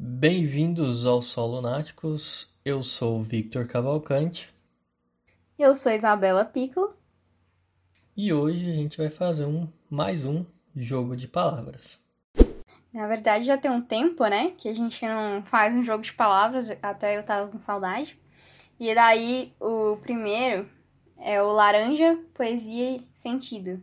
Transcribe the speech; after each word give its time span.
Bem-vindos 0.00 1.04
ao 1.06 1.20
Sol 1.20 1.48
Lunáticos. 1.56 2.54
Eu 2.64 2.84
sou 2.84 3.18
o 3.18 3.22
Victor 3.22 3.66
Cavalcante 3.66 4.54
Eu 5.58 5.74
sou 5.74 5.90
Isabela 5.90 6.44
Piccolo. 6.44 6.94
e 8.16 8.32
hoje 8.32 8.70
a 8.70 8.72
gente 8.72 8.96
vai 8.96 9.10
fazer 9.10 9.44
um 9.44 9.68
mais 9.90 10.24
um 10.24 10.46
jogo 10.76 11.16
de 11.16 11.26
palavras. 11.26 12.08
Na 12.92 13.08
verdade, 13.08 13.44
já 13.44 13.58
tem 13.58 13.72
um 13.72 13.82
tempo, 13.82 14.24
né? 14.28 14.52
Que 14.56 14.68
a 14.68 14.72
gente 14.72 15.04
não 15.04 15.42
faz 15.44 15.74
um 15.74 15.82
jogo 15.82 16.04
de 16.04 16.12
palavras, 16.12 16.70
até 16.80 17.18
eu 17.18 17.24
tava 17.24 17.50
com 17.50 17.58
saudade. 17.58 18.16
E 18.78 18.94
daí, 18.94 19.52
o 19.58 19.96
primeiro 19.96 20.70
é 21.18 21.42
o 21.42 21.50
Laranja, 21.50 22.16
Poesia 22.34 22.98
e 22.98 23.08
Sentido. 23.12 23.82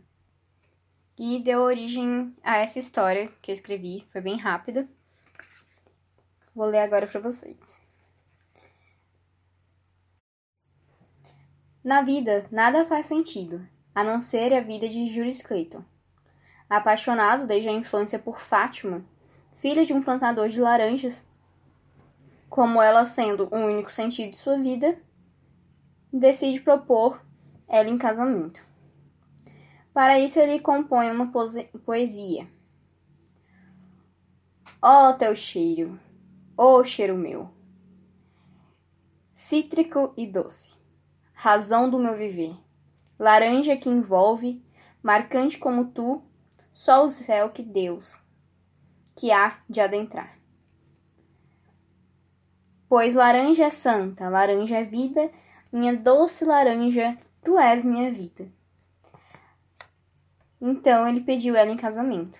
E 1.18 1.40
deu 1.40 1.60
origem 1.60 2.34
a 2.42 2.56
essa 2.56 2.78
história 2.78 3.30
que 3.42 3.50
eu 3.50 3.54
escrevi, 3.54 4.06
foi 4.10 4.22
bem 4.22 4.38
rápida. 4.38 4.88
Vou 6.56 6.64
ler 6.64 6.78
agora 6.78 7.06
pra 7.06 7.20
vocês. 7.20 7.78
Na 11.84 12.00
vida, 12.00 12.46
nada 12.50 12.86
faz 12.86 13.04
sentido, 13.04 13.60
a 13.94 14.02
não 14.02 14.22
ser 14.22 14.54
a 14.54 14.62
vida 14.62 14.88
de 14.88 15.06
Juris 15.06 15.42
Clayton. 15.42 15.84
Apaixonado 16.70 17.46
desde 17.46 17.68
a 17.68 17.72
infância 17.72 18.18
por 18.18 18.40
Fátima, 18.40 19.04
filha 19.56 19.84
de 19.84 19.92
um 19.92 20.02
plantador 20.02 20.48
de 20.48 20.58
laranjas, 20.58 21.26
como 22.48 22.80
ela 22.80 23.04
sendo 23.04 23.54
o 23.54 23.56
único 23.56 23.92
sentido 23.92 24.30
de 24.30 24.38
sua 24.38 24.56
vida, 24.56 24.98
decide 26.10 26.60
propor 26.60 27.20
ela 27.68 27.90
em 27.90 27.98
casamento. 27.98 28.64
Para 29.92 30.18
isso, 30.18 30.38
ele 30.38 30.58
compõe 30.58 31.10
uma 31.10 31.30
poesia. 31.84 32.48
Ó 34.80 35.12
teu 35.12 35.36
cheiro, 35.36 36.00
ó 36.56 36.82
cheiro 36.82 37.16
meu, 37.16 37.50
cítrico 39.34 40.14
e 40.16 40.26
doce, 40.26 40.72
razão 41.34 41.90
do 41.90 41.98
meu 41.98 42.16
viver, 42.16 42.56
laranja 43.18 43.76
que 43.76 43.90
envolve, 43.90 44.62
marcante 45.02 45.58
como 45.58 45.90
tu, 45.90 46.22
só 46.72 47.04
o 47.04 47.10
céu 47.10 47.50
que 47.50 47.62
Deus, 47.62 48.22
que 49.14 49.30
há 49.30 49.58
de 49.68 49.80
adentrar. 49.82 50.38
Pois 52.88 53.14
laranja 53.14 53.64
é 53.64 53.70
santa, 53.70 54.28
laranja 54.28 54.78
é 54.78 54.84
vida, 54.84 55.30
minha 55.70 55.94
doce 55.94 56.44
laranja, 56.44 57.18
tu 57.44 57.58
és 57.58 57.84
minha 57.84 58.10
vida. 58.10 58.50
Então 60.60 61.06
ele 61.06 61.20
pediu 61.20 61.54
ela 61.54 61.70
em 61.70 61.76
casamento. 61.76 62.38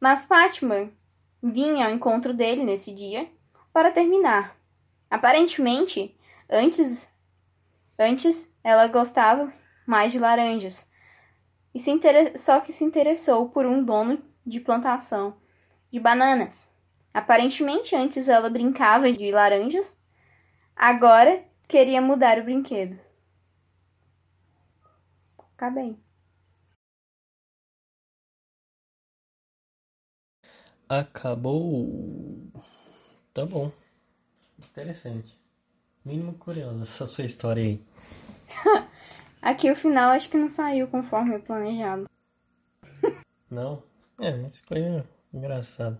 Mas 0.00 0.24
Fátima 0.24 0.90
vinha 1.42 1.86
ao 1.86 1.92
encontro 1.92 2.32
dele 2.34 2.64
nesse 2.64 2.92
dia 2.92 3.28
para 3.72 3.90
terminar. 3.90 4.56
Aparentemente, 5.10 6.14
antes 6.50 7.08
antes 7.98 8.52
ela 8.62 8.86
gostava 8.88 9.52
mais 9.86 10.12
de 10.12 10.18
laranjas. 10.18 10.90
E 11.74 11.80
se 11.80 11.90
inter... 11.90 12.38
só 12.38 12.60
que 12.60 12.72
se 12.72 12.84
interessou 12.84 13.48
por 13.48 13.66
um 13.66 13.84
dono 13.84 14.22
de 14.44 14.60
plantação 14.60 15.36
de 15.90 16.00
bananas. 16.00 16.70
Aparentemente 17.12 17.94
antes 17.96 18.28
ela 18.28 18.50
brincava 18.50 19.10
de 19.10 19.30
laranjas, 19.30 19.98
agora 20.74 21.42
queria 21.66 22.00
mudar 22.00 22.38
o 22.38 22.44
brinquedo. 22.44 22.98
Acabei. 25.56 26.05
Acabou. 30.88 32.50
Tá 33.32 33.44
bom. 33.46 33.70
Interessante. 34.58 35.38
Mínimo 36.04 36.34
curiosa 36.34 36.82
essa 36.84 37.06
sua 37.06 37.24
história 37.24 37.62
aí. 37.62 37.82
Aqui 39.42 39.70
o 39.70 39.76
final 39.76 40.10
acho 40.10 40.28
que 40.28 40.36
não 40.36 40.48
saiu 40.48 40.88
conforme 40.88 41.36
o 41.36 41.42
planejado. 41.42 42.06
Não? 43.50 43.82
É, 44.20 44.30
mas 44.36 44.60
foi 44.60 44.78
engraçado. 45.32 45.98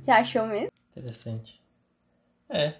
Você 0.00 0.10
achou 0.10 0.46
mesmo? 0.46 0.70
Interessante. 0.90 1.60
É. 2.48 2.74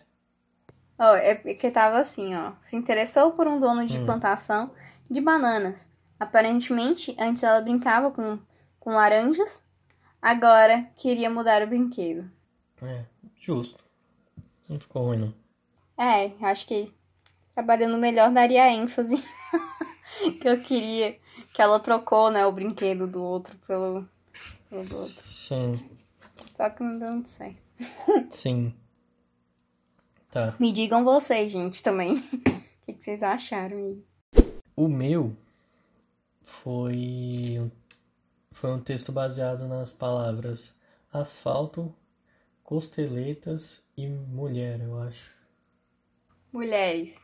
Ó, 0.98 1.14
é 1.14 1.34
porque 1.34 1.70
tava 1.70 1.98
assim, 2.00 2.32
ó. 2.36 2.52
Se 2.60 2.76
interessou 2.76 3.32
por 3.32 3.46
um 3.46 3.60
dono 3.60 3.86
de 3.86 3.98
Hum. 3.98 4.06
plantação 4.06 4.70
de 5.10 5.20
bananas. 5.20 5.90
Aparentemente, 6.18 7.14
antes 7.18 7.42
ela 7.42 7.60
brincava 7.60 8.10
com, 8.10 8.38
com 8.80 8.90
laranjas, 8.94 9.62
agora 10.20 10.90
queria 10.96 11.30
mudar 11.30 11.62
o 11.62 11.66
brinquedo. 11.66 12.30
É. 12.82 13.04
Justo. 13.38 13.84
Não 14.68 14.80
ficou 14.80 15.04
ruim, 15.06 15.18
não. 15.18 15.34
É, 15.98 16.32
acho 16.44 16.66
que 16.66 16.92
trabalhando 17.54 17.96
melhor 17.96 18.30
daria 18.30 18.70
ênfase 18.70 19.16
que 20.40 20.48
eu 20.48 20.60
queria. 20.60 21.18
Que 21.52 21.62
ela 21.62 21.80
trocou, 21.80 22.30
né, 22.30 22.44
o 22.44 22.52
brinquedo 22.52 23.06
do 23.06 23.22
outro 23.22 23.56
pelo, 23.66 24.06
pelo 24.68 24.84
do 24.84 24.96
outro. 24.96 25.24
Sim. 25.30 25.78
Só 26.54 26.68
que 26.68 26.82
não 26.82 26.98
deu 26.98 27.12
muito 27.12 27.28
certo. 27.28 27.60
Sim. 28.30 28.74
Tá. 30.30 30.54
Me 30.58 30.70
digam 30.72 31.04
vocês, 31.04 31.50
gente, 31.50 31.82
também. 31.82 32.16
O 32.56 32.86
que, 32.86 32.98
que 32.98 33.02
vocês 33.02 33.20
acharam 33.20 33.78
aí? 33.78 34.04
O 34.76 34.86
meu 34.86 35.36
foi 36.40 37.68
foi 38.56 38.70
um 38.70 38.80
texto 38.80 39.12
baseado 39.12 39.68
nas 39.68 39.92
palavras 39.92 40.78
asfalto, 41.12 41.94
costeletas 42.64 43.84
e 43.94 44.08
mulher, 44.08 44.80
eu 44.80 44.98
acho. 44.98 45.36
Mulheres. 46.50 47.14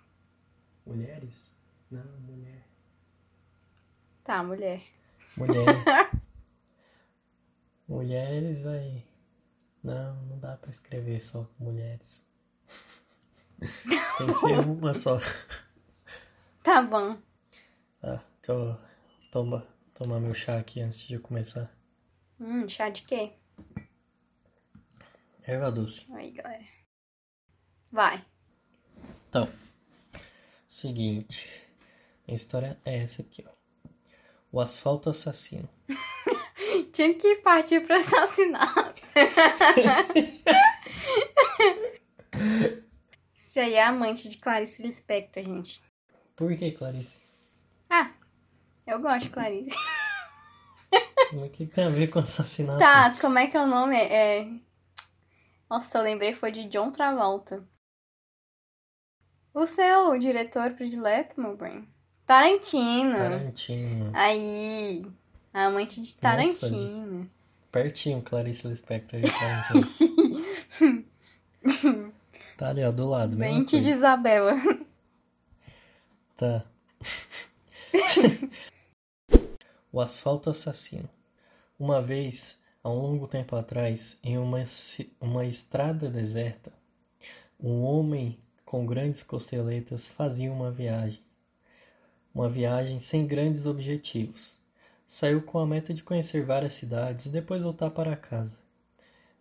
Mulheres? 0.84 1.54
Não, 1.91 2.04
mulher. 2.21 2.62
Tá, 4.22 4.42
mulher. 4.42 4.82
Mulher. 5.34 5.65
Mulheres 7.88 8.66
aí. 8.66 9.03
Não, 9.82 10.15
não 10.25 10.38
dá 10.38 10.59
pra 10.59 10.69
escrever 10.69 11.22
só 11.22 11.48
mulheres. 11.59 12.28
Tem 14.19 14.26
que 14.26 14.34
ser 14.34 14.59
uma 14.60 14.92
só. 14.92 15.19
Tá 16.62 16.82
bom. 16.82 17.16
Tá, 18.00 18.22
deixa 18.42 18.53
eu 18.53 18.78
toma, 19.32 19.66
tomar 20.02 20.18
meu 20.18 20.34
chá 20.34 20.58
aqui 20.58 20.80
antes 20.80 21.06
de 21.06 21.16
começar. 21.18 21.70
Hum, 22.40 22.68
chá 22.68 22.88
de 22.88 23.02
quê? 23.02 23.30
Erva 25.44 25.70
doce. 25.70 26.12
Aí, 26.12 26.32
galera. 26.32 26.64
Vai. 27.90 28.24
Então, 29.28 29.48
seguinte. 30.66 31.62
A 32.28 32.34
história 32.34 32.76
é 32.84 32.98
essa 32.98 33.22
aqui, 33.22 33.44
ó. 33.46 33.52
O 34.50 34.60
asfalto 34.60 35.08
assassino. 35.08 35.68
Tinha 36.92 37.14
que 37.14 37.36
partir 37.36 37.86
pro 37.86 37.94
assassinato. 37.96 39.00
Isso 43.38 43.60
aí 43.60 43.74
é 43.74 43.84
amante 43.84 44.28
de 44.28 44.38
Clarice 44.38 44.82
Lispector, 44.82 45.44
gente. 45.44 45.80
Por 46.34 46.56
que, 46.56 46.72
Clarice? 46.72 47.20
Ah, 47.88 48.10
eu 48.86 48.98
gosto 49.00 49.24
de 49.24 49.30
Clarice. 49.30 49.76
O 51.32 51.48
que 51.48 51.66
tem 51.66 51.84
a 51.84 51.88
ver 51.88 52.09
com 52.09 52.19
assassinato? 52.19 52.78
Tá, 52.78 53.15
como 53.20 53.38
é 53.38 53.47
que 53.47 53.56
é 53.56 53.62
o 53.62 53.66
nome? 53.66 53.97
É... 53.97 54.47
Nossa, 55.70 55.98
eu 55.98 56.03
lembrei, 56.03 56.34
foi 56.34 56.53
de 56.53 56.65
John 56.65 56.91
Travolta. 56.91 57.65
O 59.54 59.66
seu 59.66 60.19
diretor 60.19 60.72
predileto, 60.72 61.41
meu 61.41 61.56
bem? 61.56 61.87
Tarantino. 62.26 63.16
Tarantino. 63.16 64.10
Aí, 64.15 65.06
a 65.53 65.66
amante 65.66 66.00
de 66.00 66.15
Tarantino. 66.15 67.28
Pertinho, 67.71 68.22
Clarice 68.22 68.69
Lispector 68.69 69.21
de 69.21 69.32
Tarantino. 69.32 70.42
tá 72.56 72.68
ali, 72.68 72.84
ó, 72.84 72.91
do 72.91 73.09
lado. 73.09 73.36
Mente 73.36 73.80
de. 73.80 73.89
Isabela. 73.89 74.54
Tá. 76.36 76.65
o 79.92 80.01
asfalto 80.01 80.51
assassino. 80.51 81.09
Uma 81.82 82.00
vez, 82.00 82.60
há 82.80 82.88
um 82.88 83.00
longo 83.00 83.26
tempo 83.26 83.56
atrás, 83.56 84.20
em 84.22 84.38
uma, 84.38 84.62
uma 85.20 85.44
estrada 85.44 86.08
deserta, 86.08 86.72
um 87.58 87.82
homem 87.82 88.38
com 88.64 88.86
grandes 88.86 89.24
costeletas 89.24 90.06
fazia 90.06 90.52
uma 90.52 90.70
viagem. 90.70 91.20
Uma 92.32 92.48
viagem 92.48 93.00
sem 93.00 93.26
grandes 93.26 93.66
objetivos. 93.66 94.56
Saiu 95.04 95.42
com 95.42 95.58
a 95.58 95.66
meta 95.66 95.92
de 95.92 96.04
conhecer 96.04 96.44
várias 96.44 96.74
cidades 96.74 97.26
e 97.26 97.30
depois 97.30 97.64
voltar 97.64 97.90
para 97.90 98.14
casa. 98.14 98.56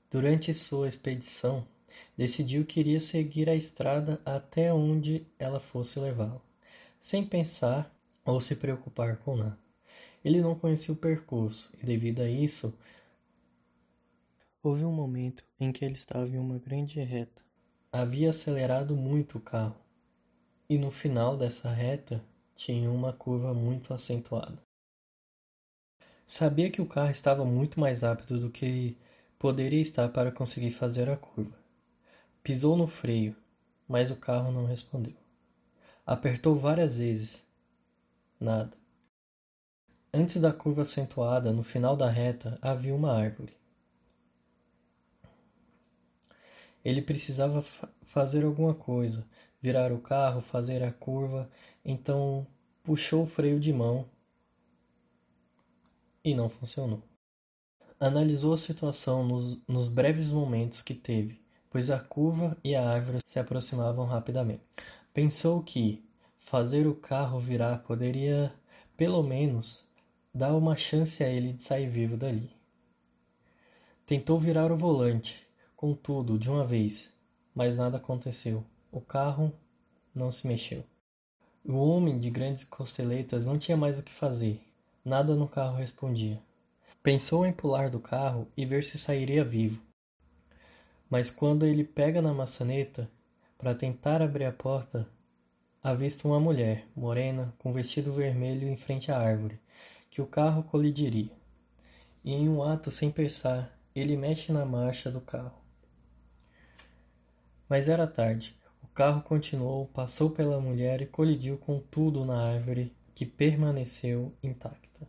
Durante 0.10 0.52
sua 0.52 0.88
expedição, 0.88 1.64
decidiu 2.18 2.66
que 2.66 2.80
iria 2.80 3.00
seguir 3.00 3.52
a 3.52 3.56
estrada 3.56 4.20
até 4.26 4.74
onde 4.74 5.28
ela 5.38 5.60
fosse 5.60 6.00
levá-lo 6.00 6.42
sem 7.00 7.24
pensar 7.24 7.96
ou 8.26 8.42
se 8.42 8.56
preocupar 8.56 9.18
com 9.18 9.36
nada. 9.36 9.61
Ele 10.24 10.42
não 10.42 10.56
conhecia 10.56 10.94
o 10.94 10.98
percurso 10.98 11.70
e, 11.82 11.86
devido 11.86 12.22
a 12.22 12.30
isso, 12.30 12.78
Houve 14.64 14.86
um 14.86 14.92
momento 14.92 15.44
em 15.60 15.72
que 15.72 15.84
ele 15.84 15.96
estava 15.96 16.30
em 16.30 16.38
uma 16.38 16.60
grande 16.60 17.00
reta. 17.02 17.42
Havia 17.92 18.30
acelerado 18.30 18.96
muito 18.96 19.40
o 19.40 19.42
carro, 19.42 19.76
e 20.70 20.78
no 20.78 20.92
final 20.92 21.36
dessa 21.36 21.72
reta 21.72 22.24
tinha 22.56 22.92
uma 22.92 23.12
curva 23.12 23.56
muito 23.56 23.92
acentuada. 23.92 24.62
Sabia 26.28 26.70
que 26.70 26.80
o 26.80 26.86
carro 26.86 27.10
estava 27.10 27.44
muito 27.44 27.80
mais 27.80 28.02
rápido 28.02 28.40
do 28.40 28.52
que 28.52 28.96
poderia 29.40 29.82
estar 29.82 30.08
para 30.10 30.32
conseguir 30.32 30.70
fazer 30.70 31.10
a 31.10 31.18
curva. 31.18 31.58
Pisou 32.44 32.78
no 32.78 32.86
freio, 32.86 33.36
mas 33.88 34.12
o 34.12 34.16
carro 34.16 34.52
não 34.52 34.66
respondeu. 34.66 35.18
Apertou 36.06 36.56
várias 36.56 36.98
vezes. 36.98 37.48
Nada. 38.40 38.81
Antes 40.14 40.42
da 40.42 40.52
curva 40.52 40.82
acentuada, 40.82 41.54
no 41.54 41.64
final 41.64 41.96
da 41.96 42.10
reta, 42.10 42.60
havia 42.62 42.94
uma 42.94 43.14
árvore. 43.14 43.56
Ele 46.84 47.02
precisava 47.02 47.62
fa 47.62 47.88
fazer 48.02 48.44
alguma 48.44 48.74
coisa, 48.74 49.26
virar 49.62 49.94
o 49.94 50.00
carro, 50.02 50.42
fazer 50.42 50.84
a 50.84 50.92
curva, 50.92 51.50
então 51.86 52.46
puxou 52.84 53.24
o 53.24 53.28
freio 53.28 53.58
de 53.58 53.72
mão 53.72 54.06
e 56.24 56.36
não 56.36 56.50
funcionou. 56.50 57.02
Analisou 57.98 58.54
a 58.54 58.58
situação 58.58 59.24
nos, 59.24 59.62
nos 59.66 59.88
breves 59.88 60.30
momentos 60.30 60.82
que 60.82 60.94
teve, 60.94 61.40
pois 61.70 61.90
a 61.90 62.00
curva 62.00 62.58
e 62.64 62.76
a 62.76 62.86
árvore 62.86 63.20
se 63.26 63.40
aproximavam 63.40 64.06
rapidamente. 64.06 64.64
Pensou 65.14 65.64
que 65.64 66.04
fazer 66.36 66.86
o 66.86 66.96
carro 66.96 67.40
virar 67.40 67.84
poderia, 67.84 68.54
pelo 68.98 69.24
menos, 69.24 69.90
dar 70.34 70.56
uma 70.56 70.76
chance 70.76 71.24
a 71.24 71.30
ele 71.30 71.52
de 71.52 71.62
sair 71.62 71.90
vivo 71.90 72.16
dali. 72.16 72.50
Tentou 74.06 74.40
virar 74.40 74.72
o 74.72 74.78
volante, 74.78 75.46
contudo, 75.76 76.40
de 76.40 76.50
uma 76.50 76.66
vez, 76.66 77.14
mas 77.54 77.76
nada 77.76 77.98
aconteceu. 77.98 78.64
O 78.92 79.02
carro 79.02 79.54
não 80.16 80.32
se 80.32 80.48
mexeu. 80.48 80.84
O 81.64 81.76
homem 81.76 82.18
de 82.18 82.30
grandes 82.30 82.64
costeletas 82.64 83.46
não 83.46 83.58
tinha 83.58 83.78
mais 83.78 84.00
o 84.00 84.04
que 84.04 84.12
fazer. 84.12 84.62
Nada 85.04 85.36
no 85.36 85.48
carro 85.48 85.78
respondia. 85.78 86.42
Pensou 87.04 87.46
em 87.46 87.52
pular 87.52 87.90
do 87.90 88.00
carro 88.00 88.48
e 88.56 88.66
ver 88.66 88.84
se 88.84 88.98
sairia 88.98 89.44
vivo. 89.44 89.82
Mas 91.10 91.30
quando 91.30 91.66
ele 91.66 91.84
pega 91.84 92.22
na 92.22 92.34
maçaneta 92.34 93.10
para 93.58 93.76
tentar 93.76 94.22
abrir 94.22 94.46
a 94.46 94.52
porta, 94.52 95.08
avista 95.84 96.28
uma 96.28 96.40
mulher, 96.40 96.86
morena, 96.96 97.54
com 97.58 97.74
vestido 97.74 98.12
vermelho 98.12 98.68
em 98.68 98.76
frente 98.76 99.12
à 99.12 99.18
árvore, 99.18 99.60
que 100.12 100.22
o 100.22 100.28
carro 100.28 100.62
colidiria. 100.64 101.32
E 102.22 102.34
em 102.34 102.50
um 102.50 102.62
ato 102.62 102.92
sem 102.92 103.10
pensar, 103.10 103.80
ele 103.96 104.18
mexe 104.18 104.52
na 104.52 104.66
marcha 104.66 105.10
do 105.10 105.22
carro. 105.22 105.60
Mas 107.70 107.88
era 107.88 108.06
tarde. 108.06 108.60
O 108.84 108.88
carro 108.88 109.22
continuou, 109.22 109.88
passou 109.88 110.30
pela 110.30 110.60
mulher 110.60 111.02
e 111.02 111.06
colidiu 111.06 111.58
com 111.58 111.80
tudo 111.80 112.26
na 112.26 112.44
árvore, 112.44 112.94
que 113.16 113.26
permaneceu 113.26 114.36
intacta. 114.44 115.08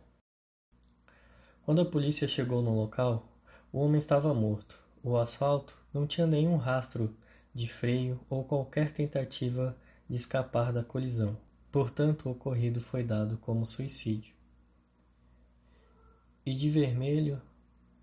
Quando 1.65 1.81
a 1.81 1.85
polícia 1.85 2.27
chegou 2.27 2.61
no 2.61 2.73
local, 2.73 3.27
o 3.73 3.79
homem 3.79 3.99
estava 3.99 4.33
morto. 4.33 4.79
O 5.03 5.17
asfalto 5.17 5.77
não 5.93 6.07
tinha 6.07 6.25
nenhum 6.25 6.55
rastro 6.55 7.13
de 7.53 7.67
freio 7.67 8.21
ou 8.29 8.45
qualquer 8.45 8.93
tentativa 8.93 9.77
de 10.09 10.15
escapar 10.15 10.71
da 10.71 10.83
colisão. 10.83 11.37
Portanto, 11.69 12.27
o 12.27 12.31
ocorrido 12.31 12.79
foi 12.79 13.03
dado 13.03 13.37
como 13.37 13.65
suicídio. 13.65 14.33
E 16.45 16.53
de 16.53 16.69
vermelho 16.69 17.41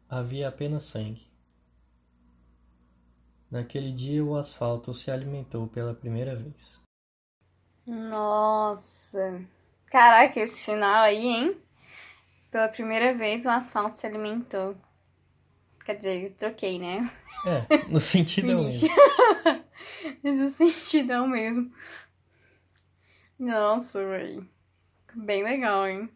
havia 0.08 0.48
apenas 0.48 0.84
sangue. 0.84 1.30
Naquele 3.50 3.92
dia, 3.92 4.24
o 4.24 4.36
asfalto 4.36 4.94
se 4.94 5.10
alimentou 5.10 5.66
pela 5.66 5.94
primeira 5.94 6.36
vez. 6.36 6.80
Nossa! 7.86 9.44
Caraca, 9.86 10.38
esse 10.38 10.64
final 10.64 11.02
aí, 11.02 11.26
hein? 11.26 11.60
Pela 12.50 12.68
primeira 12.68 13.14
vez 13.14 13.44
o 13.44 13.50
asfalto 13.50 13.98
se 13.98 14.06
alimentou. 14.06 14.76
Quer 15.84 15.96
dizer, 15.96 16.24
eu 16.24 16.34
troquei, 16.34 16.78
né? 16.78 17.10
É, 17.44 17.86
no 17.88 17.98
sentido 18.00 18.56
mesmo. 18.56 18.88
Esse 20.22 20.50
sentido 20.50 21.26
mesmo. 21.26 21.72
Nossa, 23.38 24.04
velho. 24.04 24.48
Bem 25.14 25.42
legal, 25.42 25.88
hein? 25.88 26.10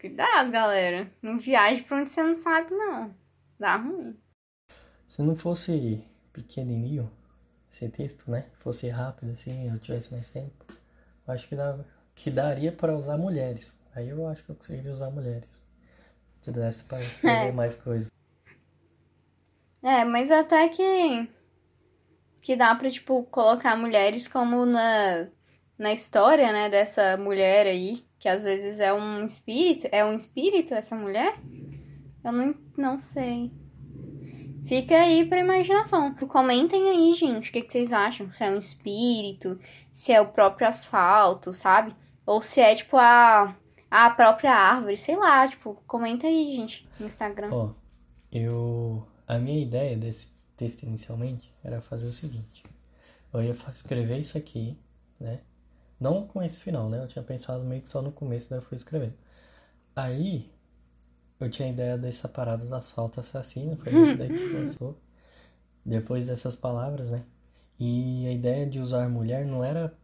Cuidado, 0.00 0.50
galera. 0.50 1.12
Não 1.20 1.38
viaje 1.38 1.82
pra 1.82 1.98
onde 1.98 2.10
você 2.10 2.22
não 2.22 2.34
sabe, 2.34 2.70
não. 2.70 3.14
Dá 3.58 3.76
ruim. 3.76 4.18
Se 5.06 5.20
não 5.20 5.36
fosse 5.36 6.02
pequenininho, 6.32 7.10
esse 7.70 7.86
texto, 7.90 8.30
né? 8.30 8.46
Fosse 8.60 8.88
rápido, 8.88 9.32
assim, 9.32 9.70
eu 9.70 9.78
tivesse 9.78 10.10
mais 10.12 10.30
tempo, 10.30 10.64
acho 11.26 11.46
que, 11.46 11.54
dava, 11.54 11.86
que 12.14 12.30
daria 12.30 12.72
para 12.72 12.96
usar 12.96 13.18
mulheres. 13.18 13.78
Aí 13.94 14.08
eu 14.08 14.26
acho 14.26 14.42
que 14.42 14.50
eu 14.50 14.56
conseguiria 14.56 14.90
usar 14.90 15.10
mulheres. 15.10 15.62
Se 16.40 16.50
desse 16.50 16.88
pra 16.88 16.98
ver 17.22 17.48
é. 17.48 17.52
mais 17.52 17.76
coisas. 17.76 18.10
É, 19.82 20.02
mas 20.04 20.30
até 20.30 20.66
que. 20.70 21.28
Que 22.40 22.56
dá 22.56 22.74
pra, 22.74 22.90
tipo, 22.90 23.22
colocar 23.24 23.76
mulheres 23.76 24.26
como 24.26 24.64
na, 24.64 25.28
na 25.76 25.92
história, 25.92 26.50
né, 26.52 26.70
dessa 26.70 27.18
mulher 27.18 27.66
aí. 27.66 28.08
Que 28.20 28.28
às 28.28 28.44
vezes 28.44 28.78
é 28.78 28.92
um 28.92 29.24
espírito. 29.24 29.88
É 29.90 30.04
um 30.04 30.14
espírito 30.14 30.74
essa 30.74 30.94
mulher? 30.94 31.40
Eu 32.22 32.30
não, 32.30 32.54
não 32.76 32.98
sei. 33.00 33.50
Fica 34.64 34.94
aí 34.94 35.24
pra 35.24 35.40
imaginação. 35.40 36.14
Comentem 36.14 36.88
aí, 36.88 37.14
gente, 37.14 37.50
o 37.50 37.52
que, 37.52 37.62
que 37.62 37.72
vocês 37.72 37.92
acham? 37.92 38.30
Se 38.30 38.44
é 38.44 38.50
um 38.50 38.58
espírito, 38.58 39.58
se 39.90 40.12
é 40.12 40.20
o 40.20 40.28
próprio 40.28 40.68
asfalto, 40.68 41.52
sabe? 41.52 41.96
Ou 42.24 42.40
se 42.40 42.60
é, 42.60 42.74
tipo, 42.76 42.96
a 42.96 43.56
a 43.90 44.08
própria 44.10 44.52
árvore, 44.52 44.96
sei 44.96 45.16
lá, 45.16 45.46
tipo, 45.48 45.82
comenta 45.86 46.26
aí, 46.26 46.52
gente, 46.52 46.86
no 46.98 47.06
Instagram. 47.06 47.48
Ó, 47.50 47.70
eu. 48.30 49.04
A 49.26 49.38
minha 49.38 49.60
ideia 49.60 49.96
desse 49.96 50.38
texto 50.56 50.84
inicialmente 50.84 51.52
era 51.64 51.80
fazer 51.80 52.06
o 52.06 52.12
seguinte: 52.12 52.62
eu 53.32 53.42
ia 53.42 53.56
escrever 53.72 54.20
isso 54.20 54.38
aqui, 54.38 54.78
né? 55.18 55.40
Não 56.00 56.26
com 56.26 56.42
esse 56.42 56.60
final, 56.60 56.88
né? 56.88 57.02
Eu 57.02 57.06
tinha 57.06 57.22
pensado 57.22 57.62
meio 57.62 57.82
que 57.82 57.88
só 57.88 58.00
no 58.00 58.10
começo, 58.10 58.48
daí 58.48 58.58
eu 58.58 58.62
fui 58.62 58.76
escrever. 58.76 59.14
Aí, 59.94 60.50
eu 61.38 61.50
tinha 61.50 61.68
a 61.68 61.70
ideia 61.70 61.98
dessa 61.98 62.28
parada 62.28 62.66
do 62.66 62.74
asfalto 62.74 63.20
assassino, 63.20 63.76
foi 63.76 64.16
daí 64.16 64.28
que 64.28 64.48
começou. 64.50 64.98
Depois 65.84 66.26
dessas 66.26 66.56
palavras, 66.56 67.10
né? 67.10 67.24
E 67.78 68.26
a 68.26 68.32
ideia 68.32 68.66
de 68.66 68.80
usar 68.80 69.08
mulher 69.08 69.46
não 69.46 69.64
era 69.64 69.94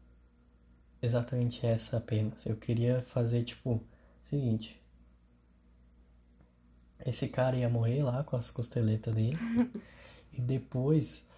exatamente 1.00 1.66
essa 1.66 1.98
apenas. 1.98 2.44
Eu 2.46 2.56
queria 2.56 3.02
fazer 3.02 3.44
tipo 3.44 3.82
seguinte. 4.22 4.80
Esse 7.04 7.28
cara 7.28 7.56
ia 7.56 7.68
morrer 7.68 8.02
lá 8.02 8.24
com 8.24 8.36
as 8.36 8.50
costeletas 8.50 9.14
dele. 9.14 9.36
e 10.32 10.40
depois, 10.40 11.28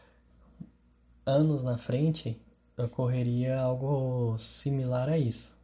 anos 1.27 1.62
na 1.62 1.77
frente, 1.77 2.41
ocorreria 2.78 3.61
algo 3.61 4.37
similar 4.38 5.08
a 5.08 5.18
isso. 5.18 5.56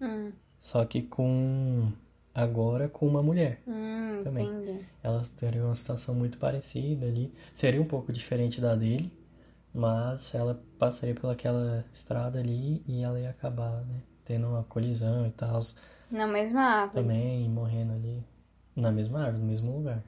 Hum. 0.00 0.32
Só 0.60 0.84
que 0.84 1.02
com. 1.02 1.92
Agora 2.34 2.88
com 2.88 3.06
uma 3.06 3.22
mulher. 3.22 3.60
Hum, 3.66 4.20
também. 4.22 4.46
Entendi. 4.46 4.86
Ela 5.02 5.22
teria 5.36 5.64
uma 5.64 5.74
situação 5.74 6.14
muito 6.14 6.38
parecida 6.38 7.06
ali. 7.06 7.32
Seria 7.52 7.82
um 7.82 7.86
pouco 7.86 8.12
diferente 8.12 8.60
da 8.60 8.74
dele. 8.76 9.12
Mas 9.72 10.34
ela 10.34 10.60
passaria 10.78 11.14
pelaquela 11.14 11.84
estrada 11.92 12.38
ali 12.40 12.82
e 12.86 13.02
ela 13.02 13.20
ia 13.20 13.30
acabar, 13.30 13.84
né? 13.84 14.02
Tendo 14.24 14.48
uma 14.48 14.64
colisão 14.64 15.26
e 15.26 15.30
tal. 15.30 15.60
Na 16.10 16.26
mesma 16.26 16.62
árvore. 16.62 17.02
Também 17.02 17.48
morrendo 17.48 17.92
ali. 17.92 18.24
Na 18.74 18.90
mesma 18.90 19.24
árvore, 19.24 19.42
no 19.42 19.48
mesmo 19.48 19.76
lugar. 19.76 20.02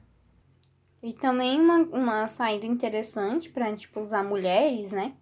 E 1.01 1.11
também 1.13 1.59
uma, 1.59 1.77
uma 1.79 2.27
saída 2.27 2.65
interessante 2.65 3.49
pra, 3.49 3.75
tipo, 3.75 3.99
usar 3.99 4.23
mulheres, 4.23 4.91
né? 4.93 5.13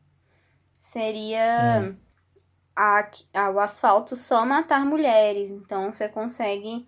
Seria 0.82 1.84
hum. 1.84 1.96
a, 2.76 3.10
a, 3.34 3.50
o 3.52 3.60
asfalto 3.60 4.18
só 4.18 4.46
matar 4.46 4.84
mulheres. 4.84 5.52
Então 5.52 5.94
você 5.94 6.10
consegue 6.10 6.86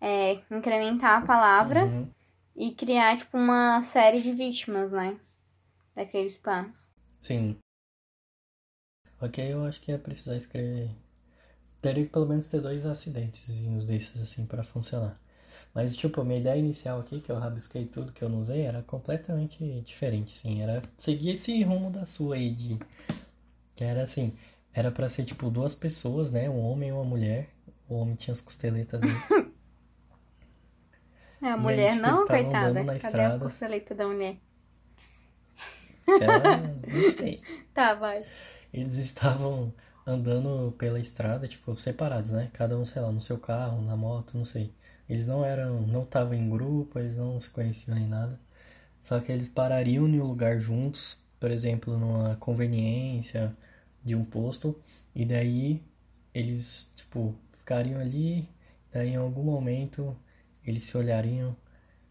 é, 0.00 0.40
incrementar 0.50 1.22
a 1.22 1.26
palavra 1.26 1.84
uhum. 1.84 2.08
e 2.56 2.72
criar, 2.72 3.16
tipo, 3.16 3.38
uma 3.38 3.80
série 3.82 4.20
de 4.20 4.32
vítimas, 4.32 4.90
né? 4.90 5.16
Daqueles 5.94 6.36
planos. 6.36 6.88
Sim. 7.20 7.56
Ok, 9.20 9.52
eu 9.52 9.64
acho 9.64 9.80
que 9.80 9.92
é 9.92 9.96
precisar 9.96 10.36
escrever. 10.36 10.90
Teria 11.80 12.04
que 12.04 12.10
pelo 12.10 12.26
menos 12.26 12.48
ter 12.48 12.60
dois 12.60 12.84
acidentezinhos 12.84 13.86
desses 13.86 14.20
assim 14.20 14.44
para 14.44 14.62
funcionar. 14.62 15.18
Mas, 15.72 15.96
tipo, 15.96 16.20
a 16.20 16.24
minha 16.24 16.40
ideia 16.40 16.58
inicial 16.58 17.00
aqui, 17.00 17.20
que 17.20 17.30
eu 17.30 17.38
rabisquei 17.38 17.84
tudo 17.86 18.12
que 18.12 18.22
eu 18.22 18.28
não 18.28 18.40
usei, 18.40 18.62
era 18.62 18.82
completamente 18.82 19.62
diferente, 19.82 20.36
sim. 20.36 20.62
Era 20.62 20.82
seguir 20.96 21.32
esse 21.32 21.62
rumo 21.62 21.90
da 21.90 22.04
sua 22.04 22.36
aí 22.36 22.50
de. 22.50 22.78
Que 23.76 23.84
era 23.84 24.02
assim. 24.04 24.36
Era 24.74 24.90
para 24.92 25.08
ser, 25.10 25.24
tipo, 25.26 25.50
duas 25.50 25.74
pessoas, 25.76 26.30
né? 26.32 26.50
Um 26.50 26.60
homem 26.60 26.90
e 26.90 26.92
uma 26.92 27.04
mulher. 27.04 27.48
O 27.88 27.96
homem 27.96 28.16
tinha 28.16 28.32
as 28.32 28.40
costeletas 28.42 29.00
dele. 29.02 29.24
É, 31.40 31.48
a 31.50 31.56
E 31.58 31.68
aí, 31.70 31.86
mulher 31.86 31.90
tipo, 31.90 32.06
não, 32.06 32.28
coitada. 32.28 32.84
na 32.84 32.96
Cadê 32.96 32.96
estrada. 32.96 33.24
as 33.24 33.36
costeletas 33.36 33.96
da 33.96 34.06
mulher? 34.06 34.36
Ela- 36.18 36.58
não 36.86 37.02
sei. 37.02 37.42
Tá, 37.74 37.94
vai. 37.94 38.26
Eles 38.72 38.96
estavam 38.96 39.72
andando 40.06 40.72
pela 40.78 41.00
estrada, 41.00 41.48
tipo, 41.48 41.74
separados, 41.74 42.30
né? 42.30 42.48
Cada 42.52 42.76
um, 42.78 42.84
sei 42.84 43.02
lá, 43.02 43.10
no 43.10 43.20
seu 43.20 43.38
carro, 43.38 43.82
na 43.82 43.96
moto, 43.96 44.36
não 44.36 44.44
sei. 44.44 44.72
Eles 45.08 45.26
não 45.26 45.44
eram, 45.44 45.82
não 45.82 46.02
estavam 46.04 46.34
em 46.34 46.48
grupo, 46.48 46.98
eles 46.98 47.16
não 47.16 47.40
se 47.40 47.50
conheciam 47.50 47.96
nem 47.96 48.06
nada. 48.06 48.38
Só 49.02 49.20
que 49.20 49.32
eles 49.32 49.48
parariam 49.48 50.08
em 50.08 50.20
um 50.20 50.26
lugar 50.26 50.60
juntos, 50.60 51.18
por 51.46 51.52
exemplo, 51.52 51.96
numa 51.96 52.34
conveniência 52.34 53.56
de 54.02 54.16
um 54.16 54.24
posto, 54.24 54.74
e 55.14 55.24
daí 55.24 55.80
eles, 56.34 56.90
tipo, 56.96 57.36
ficariam 57.56 58.00
ali, 58.00 58.48
daí 58.90 59.10
em 59.10 59.16
algum 59.16 59.44
momento 59.44 60.16
eles 60.66 60.82
se 60.82 60.96
olhariam 60.96 61.56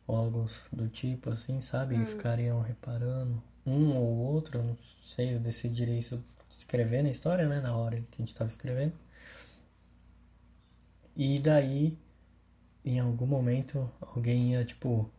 ou 0.08 0.16
algo 0.16 0.46
do 0.72 0.88
tipo 0.88 1.32
assim, 1.32 1.60
sabe? 1.60 2.02
E 2.02 2.06
ficariam 2.06 2.62
reparando 2.62 3.44
um 3.66 3.98
ou 3.98 4.20
outro, 4.20 4.64
não 4.64 4.78
sei, 5.04 5.36
eu 5.36 5.40
decidirei 5.42 6.00
isso 6.00 6.24
escrevendo 6.50 7.08
a 7.10 7.12
história, 7.12 7.46
né, 7.46 7.60
na 7.60 7.76
hora 7.76 7.98
que 7.98 8.16
a 8.16 8.20
gente 8.20 8.30
estava 8.30 8.48
escrevendo. 8.48 8.94
E 11.16 11.40
daí, 11.40 11.98
em 12.86 13.00
algum 13.00 13.26
momento, 13.28 13.90
alguém 14.02 14.54
ia, 14.54 14.66
tipo, 14.66 15.10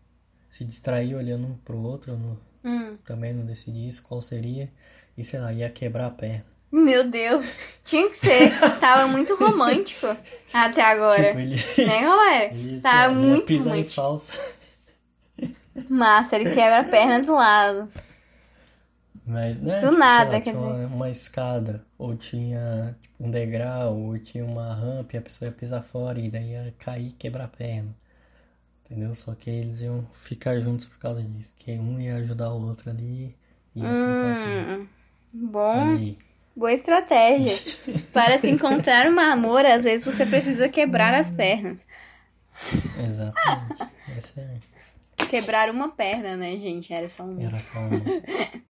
se 0.50 0.64
distrair 0.64 1.14
olhando 1.16 1.46
um 1.48 1.56
pro 1.58 1.78
outro, 1.78 2.16
não- 2.18 2.38
Hum. 2.66 2.96
também 3.04 3.32
não 3.32 3.46
decidi 3.46 3.86
isso, 3.86 4.02
qual 4.02 4.20
seria, 4.20 4.68
e 5.16 5.22
sei 5.24 5.40
lá, 5.40 5.52
ia 5.52 5.70
quebrar 5.70 6.06
a 6.06 6.10
perna. 6.10 6.44
Meu 6.72 7.08
Deus. 7.08 7.46
Tinha 7.84 8.10
que 8.10 8.18
ser. 8.18 8.50
Tava 8.80 9.06
muito 9.06 9.36
romântico 9.36 10.08
até 10.52 10.82
agora. 10.82 11.28
Tipo, 11.28 11.38
ele, 11.38 11.54
Né, 11.86 12.00
galera? 12.02 12.44
ele 12.54 12.80
Tá 12.80 12.90
sei 12.90 12.98
lá, 12.98 13.08
ia 13.08 13.10
muito 13.14 13.52
em 13.52 13.58
romântico. 13.58 13.94
falsa. 13.94 14.32
Massa, 15.88 16.36
ele 16.36 16.52
quebra 16.54 16.80
a 16.80 16.84
perna 16.84 17.22
do 17.22 17.34
lado. 17.34 17.88
Mas, 19.26 19.60
né? 19.60 19.80
Do 19.80 19.86
tipo, 19.88 19.98
nada, 19.98 20.32
lá, 20.32 20.40
quer 20.40 20.50
tinha 20.50 20.58
uma, 20.62 20.86
uma 20.86 21.10
escada, 21.10 21.84
ou 21.98 22.16
tinha 22.16 22.96
tipo, 23.02 23.24
um 23.24 23.30
degrau, 23.30 23.96
ou 23.96 24.18
tinha 24.18 24.44
uma 24.44 24.72
rampa 24.74 25.16
e 25.16 25.18
a 25.18 25.22
pessoa 25.22 25.48
ia 25.48 25.54
pisar 25.54 25.82
fora 25.82 26.18
e 26.18 26.30
daí 26.30 26.50
ia 26.52 26.74
cair 26.78 27.08
e 27.08 27.12
quebrar 27.12 27.44
a 27.44 27.48
perna. 27.48 27.94
Entendeu? 28.86 29.14
Só 29.16 29.34
que 29.34 29.50
eles 29.50 29.80
iam 29.80 30.06
ficar 30.12 30.60
juntos 30.60 30.86
por 30.86 30.98
causa 30.98 31.20
disso. 31.20 31.52
Que 31.58 31.72
um 31.72 32.00
ia 32.00 32.16
ajudar 32.16 32.52
o 32.52 32.64
outro 32.64 32.90
ali 32.90 33.34
e 33.74 33.80
ia. 33.80 33.86
Hum. 33.86 34.86
Bom, 35.32 35.90
Ali. 35.90 36.18
boa 36.54 36.72
estratégia. 36.72 37.52
Para 38.14 38.38
se 38.38 38.48
encontrar 38.48 39.10
um 39.10 39.18
amor, 39.18 39.66
às 39.66 39.82
vezes 39.84 40.04
você 40.04 40.24
precisa 40.24 40.68
quebrar 40.68 41.12
as 41.12 41.30
pernas. 41.30 41.84
Exatamente. 43.04 43.90
Essa 44.16 44.40
é, 44.40 45.26
Quebrar 45.28 45.68
uma 45.68 45.90
perna, 45.90 46.36
né, 46.36 46.56
gente? 46.56 46.92
Era 46.92 47.08
só 47.08 47.24
um. 47.24 47.40
era 47.40 47.58
só 47.58 47.78
uma. 47.80 48.00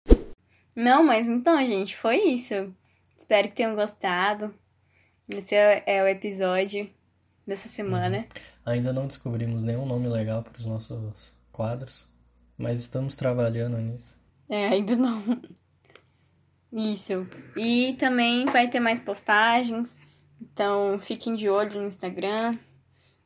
Não, 0.75 1.03
mas 1.03 1.27
então, 1.27 1.57
gente, 1.65 1.97
foi 1.97 2.17
isso. 2.17 2.73
Espero 3.17 3.47
que 3.49 3.55
tenham 3.55 3.75
gostado. 3.75 4.53
Esse 5.27 5.55
é 5.55 5.83
é 5.85 6.03
o 6.03 6.07
episódio 6.07 6.89
dessa 7.45 7.67
semana. 7.67 8.25
Ainda 8.65 8.93
não 8.93 9.07
descobrimos 9.07 9.63
nenhum 9.63 9.85
nome 9.85 10.07
legal 10.07 10.43
para 10.43 10.57
os 10.57 10.65
nossos 10.65 11.31
quadros, 11.51 12.07
mas 12.57 12.79
estamos 12.79 13.15
trabalhando 13.15 13.77
nisso. 13.77 14.19
É, 14.49 14.67
ainda 14.67 14.95
não. 14.95 15.21
Isso. 16.71 17.27
E 17.55 17.93
também 17.99 18.45
vai 18.45 18.67
ter 18.67 18.79
mais 18.79 18.99
postagens. 18.99 19.95
Então, 20.41 20.99
fiquem 20.99 21.35
de 21.35 21.47
olho 21.47 21.79
no 21.79 21.87
Instagram. 21.87 22.57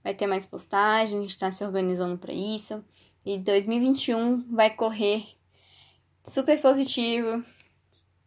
Vai 0.03 0.13
ter 0.13 0.27
mais 0.27 0.45
postagens, 0.45 1.17
a 1.17 1.21
gente 1.21 1.37
tá 1.37 1.51
se 1.51 1.63
organizando 1.63 2.17
para 2.17 2.33
isso. 2.33 2.83
E 3.25 3.37
2021 3.37 4.55
vai 4.55 4.69
correr 4.69 5.25
super 6.23 6.61
positivo. 6.61 7.43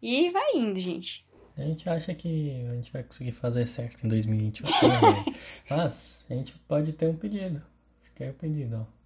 E 0.02 0.30
vai 0.30 0.56
indo, 0.56 0.80
gente. 0.80 1.25
A 1.61 1.64
gente 1.64 1.88
acha 1.88 2.14
que 2.14 2.67
a 2.71 2.75
gente 2.75 2.90
vai 2.90 3.02
conseguir 3.02 3.33
fazer 3.33 3.67
certo 3.67 4.05
em 4.05 4.09
2021, 4.09 4.67
você 4.67 4.88
vai 4.88 5.00
ver. 5.14 5.37
Mas 5.69 6.26
a 6.31 6.35
gente 6.35 6.55
pode 6.67 6.93
ter 6.95 7.07
um 7.07 7.14
pedido. 7.14 7.62
Fica 8.02 8.25
aí 8.25 8.31
o 8.31 8.35
pedido, 8.35 8.76
ó. 8.81 9.00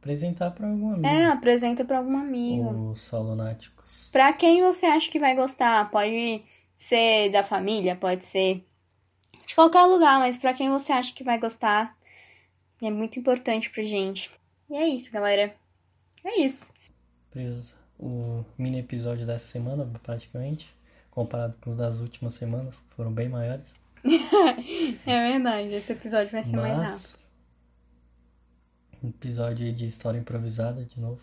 Apresentar 0.00 0.50
para 0.50 0.68
algum 0.68 0.90
amigo. 0.90 1.06
É, 1.06 1.26
apresenta 1.26 1.84
para 1.84 1.98
algum 1.98 2.16
amigo. 2.16 2.90
Os 2.90 3.00
solonáticos. 3.00 4.08
Pra 4.12 4.32
quem 4.32 4.62
você 4.62 4.86
acha 4.86 5.10
que 5.10 5.18
vai 5.18 5.34
gostar? 5.34 5.90
Pode 5.90 6.42
ser 6.74 7.30
da 7.30 7.42
família, 7.42 7.96
pode 7.96 8.24
ser 8.24 8.64
de 9.46 9.54
qualquer 9.54 9.84
lugar, 9.84 10.18
mas 10.18 10.36
pra 10.36 10.52
quem 10.52 10.68
você 10.68 10.92
acha 10.92 11.14
que 11.14 11.24
vai 11.24 11.38
gostar, 11.38 11.96
é 12.82 12.90
muito 12.90 13.18
importante 13.18 13.70
pra 13.70 13.82
gente. 13.84 14.30
E 14.68 14.76
é 14.76 14.88
isso, 14.88 15.10
galera. 15.12 15.54
É 16.24 16.40
isso. 16.40 16.70
O 17.98 18.44
mini 18.58 18.80
episódio 18.80 19.24
dessa 19.24 19.46
semana, 19.46 19.88
praticamente. 20.02 20.74
Comparado 21.16 21.56
com 21.56 21.70
os 21.70 21.76
das 21.76 22.00
últimas 22.00 22.34
semanas, 22.34 22.76
que 22.76 22.94
foram 22.94 23.10
bem 23.10 23.26
maiores. 23.26 23.80
É 25.06 25.32
verdade, 25.32 25.70
esse 25.72 25.92
episódio 25.92 26.30
vai 26.30 26.44
ser 26.44 26.56
mais 26.56 26.76
rápido. 26.76 26.78
Mas. 26.82 27.18
Um 29.02 29.08
episódio 29.08 29.72
de 29.72 29.86
história 29.86 30.18
improvisada 30.18 30.84
de 30.84 31.00
novo. 31.00 31.22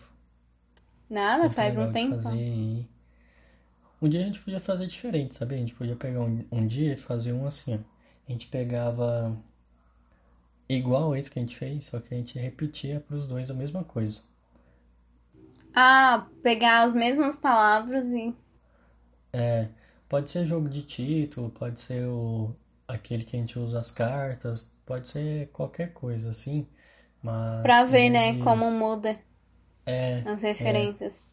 Nada, 1.08 1.42
Sempre 1.42 1.54
faz 1.54 1.78
um 1.78 1.92
tempo. 1.92 2.16
fazer. 2.16 2.88
Um 4.02 4.08
dia 4.08 4.20
a 4.20 4.24
gente 4.24 4.40
podia 4.40 4.58
fazer 4.58 4.88
diferente, 4.88 5.36
sabe? 5.36 5.54
A 5.54 5.58
gente 5.58 5.74
podia 5.74 5.94
pegar 5.94 6.20
um, 6.22 6.44
um 6.50 6.66
dia 6.66 6.94
e 6.94 6.96
fazer 6.96 7.32
um 7.32 7.46
assim, 7.46 7.74
ó. 7.76 7.78
A 8.28 8.32
gente 8.32 8.48
pegava 8.48 9.36
igual 10.68 11.14
esse 11.14 11.30
que 11.30 11.38
a 11.38 11.42
gente 11.42 11.56
fez, 11.56 11.84
só 11.84 12.00
que 12.00 12.12
a 12.12 12.16
gente 12.16 12.36
repetia 12.36 12.98
pros 12.98 13.28
dois 13.28 13.48
a 13.48 13.54
mesma 13.54 13.84
coisa. 13.84 14.20
Ah, 15.72 16.26
pegar 16.42 16.82
as 16.82 16.94
mesmas 16.94 17.36
palavras 17.36 18.06
e. 18.06 18.34
É, 19.32 19.68
pode 20.14 20.30
ser 20.30 20.46
jogo 20.46 20.68
de 20.68 20.82
título, 20.82 21.50
pode 21.50 21.80
ser 21.80 22.06
o, 22.06 22.54
aquele 22.86 23.24
que 23.24 23.36
a 23.36 23.40
gente 23.40 23.58
usa 23.58 23.80
as 23.80 23.90
cartas, 23.90 24.62
pode 24.86 25.08
ser 25.08 25.48
qualquer 25.48 25.92
coisa 25.92 26.30
assim, 26.30 26.68
mas... 27.20 27.62
Pra 27.62 27.82
ver, 27.82 28.10
vez 28.10 28.12
né, 28.12 28.44
como 28.44 28.70
muda 28.70 29.18
É, 29.84 30.22
as 30.24 30.40
referências. 30.40 31.24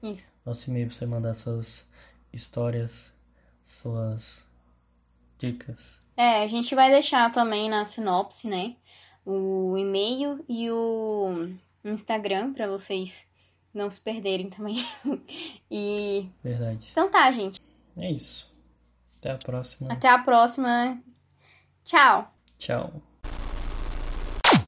Isso. 0.02 0.24
Nosso 0.44 0.68
e-mail 0.70 0.88
pra 0.88 0.96
você 0.96 1.06
mandar 1.06 1.32
suas 1.34 1.86
histórias, 2.32 3.12
suas 3.64 4.44
dicas. 5.38 6.00
É, 6.16 6.42
a 6.42 6.48
gente 6.48 6.74
vai 6.74 6.90
deixar 6.90 7.30
também 7.32 7.68
na 7.70 7.84
sinopse, 7.84 8.48
né? 8.48 8.74
O 9.30 9.76
e-mail 9.76 10.42
e 10.48 10.70
o 10.70 11.50
Instagram 11.84 12.54
pra 12.54 12.66
vocês 12.66 13.26
não 13.74 13.90
se 13.90 14.00
perderem 14.00 14.48
também. 14.48 14.76
e 15.70 16.26
Verdade. 16.42 16.88
então 16.90 17.10
tá, 17.10 17.30
gente. 17.30 17.60
É 17.96 18.10
isso. 18.10 18.50
Até 19.18 19.32
a 19.32 19.36
próxima. 19.36 19.92
Até 19.92 20.08
a 20.08 20.18
próxima. 20.18 20.98
Tchau. 21.84 22.32
Tchau. 22.56 23.02